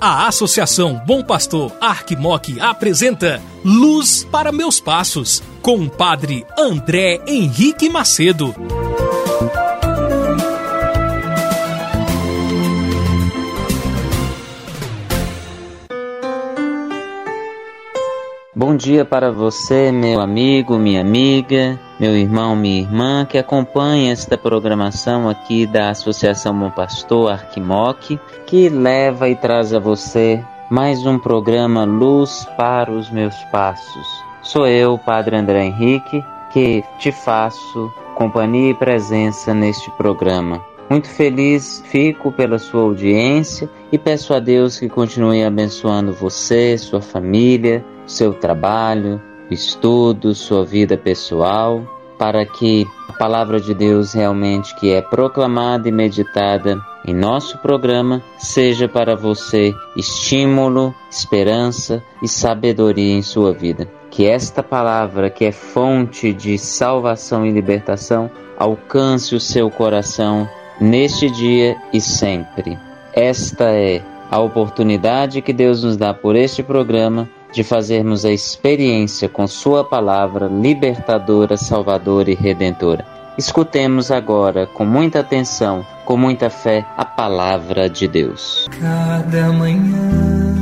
[0.00, 7.90] A Associação Bom Pastor Arquimoc apresenta Luz para Meus Passos, com o padre André Henrique
[7.90, 8.54] Macedo.
[18.52, 24.36] Bom dia para você, meu amigo, minha amiga, meu irmão, minha irmã, que acompanha esta
[24.36, 31.16] programação aqui da Associação Bom Pastor Arquimoc, que leva e traz a você mais um
[31.16, 34.24] programa Luz para os Meus Passos.
[34.42, 36.20] Sou eu, Padre André Henrique,
[36.52, 40.60] que te faço companhia e presença neste programa.
[40.90, 47.00] Muito feliz fico pela sua audiência e peço a Deus que continue abençoando você, sua
[47.00, 51.80] família, seu trabalho, estudo, sua vida pessoal,
[52.18, 58.20] para que a palavra de Deus realmente que é proclamada e meditada em nosso programa
[58.36, 63.88] seja para você estímulo, esperança e sabedoria em sua vida.
[64.10, 70.48] Que esta palavra, que é fonte de salvação e libertação, alcance o seu coração
[70.80, 72.78] neste dia e sempre.
[73.12, 79.28] Esta é a oportunidade que Deus nos dá por este programa de fazermos a experiência
[79.28, 83.04] com Sua palavra libertadora, salvadora e redentora.
[83.36, 88.68] Escutemos agora, com muita atenção, com muita fé, a palavra de Deus.
[88.80, 90.54] Cada manhã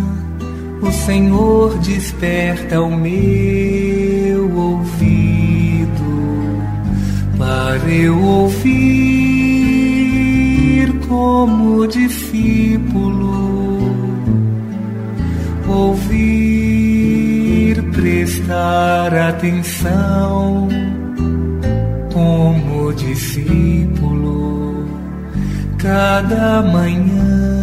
[0.80, 5.88] o Senhor desperta o meu ouvido
[7.36, 9.07] para eu ouvir
[11.18, 13.34] como discípulo.
[15.68, 17.02] Ouvir,
[17.92, 20.68] prestar atenção
[22.12, 24.86] como discípulo
[25.76, 27.58] cada manhã.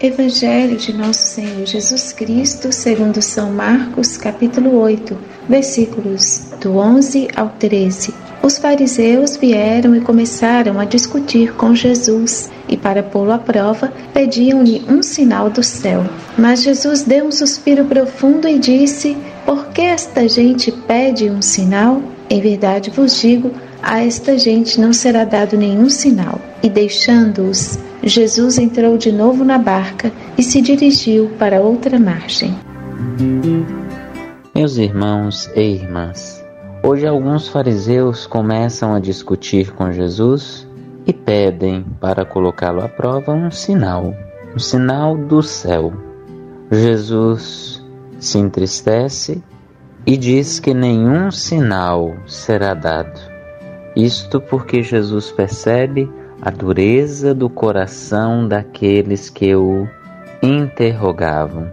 [0.00, 5.16] Evangelho de Nosso Senhor Jesus Cristo, segundo São Marcos, capítulo 8,
[5.48, 8.26] versículos do 11 ao 13.
[8.46, 14.84] Os fariseus vieram e começaram a discutir com Jesus, e para pô-lo à prova, pediam-lhe
[14.88, 16.04] um sinal do céu.
[16.38, 22.00] Mas Jesus deu um suspiro profundo e disse: Por que esta gente pede um sinal?
[22.30, 23.50] Em verdade vos digo,
[23.82, 26.40] a esta gente não será dado nenhum sinal.
[26.62, 32.54] E deixando-os, Jesus entrou de novo na barca e se dirigiu para outra margem.
[34.54, 36.35] Meus irmãos e irmãs,
[36.86, 40.68] hoje alguns fariseus começam a discutir com Jesus
[41.04, 44.14] e pedem para colocá-lo à prova um sinal,
[44.54, 45.92] um sinal do céu.
[46.70, 47.84] Jesus
[48.20, 49.42] se entristece
[50.06, 53.20] e diz que nenhum sinal será dado.
[53.96, 56.08] Isto porque Jesus percebe
[56.40, 59.88] a dureza do coração daqueles que o
[60.40, 61.68] interrogavam,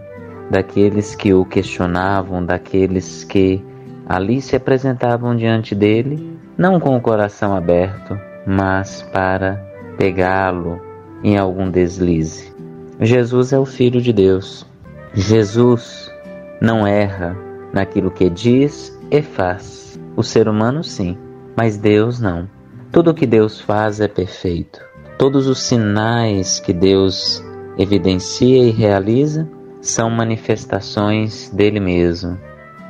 [0.50, 3.64] daqueles que o questionavam, daqueles que
[4.06, 9.56] ali se apresentavam diante dele, não com o coração aberto, mas para
[9.96, 10.80] pegá-lo
[11.22, 12.52] em algum deslize.
[13.00, 14.66] Jesus é o Filho de Deus.
[15.14, 16.12] Jesus
[16.60, 17.36] não erra
[17.72, 19.98] naquilo que diz e faz.
[20.16, 21.16] O ser humano, sim,
[21.56, 22.48] mas Deus não.
[22.92, 24.80] Tudo o que Deus faz é perfeito.
[25.18, 27.44] Todos os sinais que Deus
[27.76, 29.48] evidencia e realiza
[29.80, 32.38] são manifestações dele mesmo.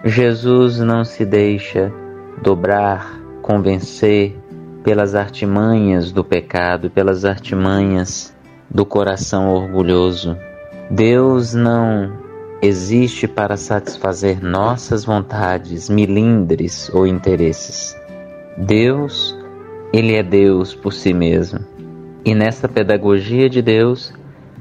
[0.06, 1.91] Jesus não se deixa
[2.42, 4.38] dobrar, convencer
[4.82, 8.37] pelas artimanhas do pecado, pelas artimanhas
[8.70, 10.37] do coração orgulhoso.
[10.91, 12.12] Deus não
[12.60, 17.97] existe para satisfazer nossas vontades, milindres ou interesses.
[18.59, 19.34] Deus,
[19.91, 21.60] ele é Deus por si mesmo.
[22.22, 24.12] E nessa pedagogia de Deus,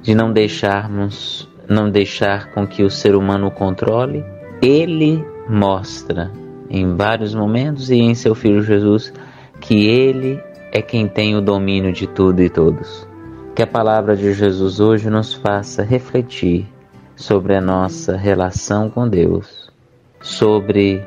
[0.01, 4.23] de não deixarmos, não deixar com que o ser humano o controle,
[4.61, 6.31] ele mostra
[6.69, 9.13] em vários momentos e em seu filho Jesus
[9.59, 10.41] que ele
[10.71, 13.07] é quem tem o domínio de tudo e todos.
[13.55, 16.67] Que a palavra de Jesus hoje nos faça refletir
[17.15, 19.71] sobre a nossa relação com Deus,
[20.19, 21.01] sobre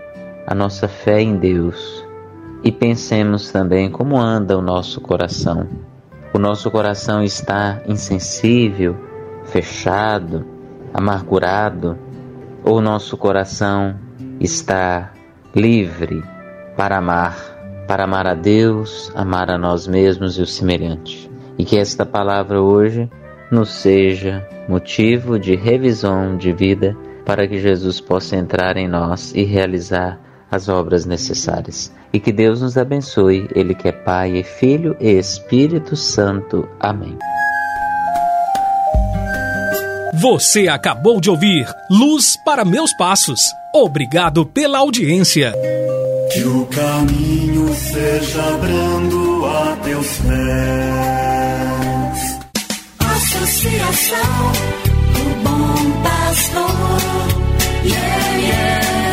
[0.46, 2.06] a nossa fé em Deus
[2.62, 5.66] e pensemos também como anda o nosso coração.
[6.32, 8.96] O nosso coração está insensível,
[9.44, 10.44] fechado,
[10.92, 11.98] amargurado
[12.64, 14.05] ou nosso coração
[14.40, 15.12] está
[15.54, 16.22] livre
[16.76, 21.30] para amar, para amar a Deus, amar a nós mesmos e o semelhante.
[21.58, 23.10] E que esta palavra hoje
[23.50, 29.42] nos seja motivo de revisão de vida para que Jesus possa entrar em nós e
[29.42, 31.92] realizar as obras necessárias.
[32.12, 36.68] E que Deus nos abençoe, Ele que é Pai e Filho e Espírito Santo.
[36.78, 37.16] Amém.
[40.20, 43.40] Você acabou de ouvir Luz para Meus Passos.
[43.74, 45.52] Obrigado pela audiência.
[46.32, 50.36] Que o caminho seja brando a teus pés.
[52.98, 54.52] Associação
[55.12, 56.70] do Bom Pastor.
[57.84, 59.05] Yeah, yeah.